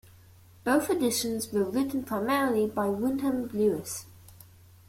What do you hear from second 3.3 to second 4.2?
Lewis.